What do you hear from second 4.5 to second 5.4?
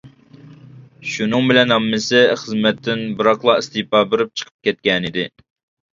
كەتكەنىدى.